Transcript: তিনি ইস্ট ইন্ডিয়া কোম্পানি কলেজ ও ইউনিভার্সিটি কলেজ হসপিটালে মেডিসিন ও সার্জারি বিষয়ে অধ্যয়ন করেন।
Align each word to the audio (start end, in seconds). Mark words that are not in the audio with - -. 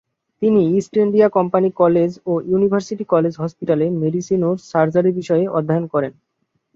তিনি 0.41 0.61
ইস্ট 0.77 0.93
ইন্ডিয়া 0.97 1.27
কোম্পানি 1.37 1.69
কলেজ 1.81 2.11
ও 2.25 2.33
ইউনিভার্সিটি 2.49 3.05
কলেজ 3.13 3.33
হসপিটালে 3.41 3.85
মেডিসিন 4.01 4.39
ও 4.43 4.51
সার্জারি 4.69 5.11
বিষয়ে 5.19 5.45
অধ্যয়ন 5.57 5.85
করেন। 5.93 6.13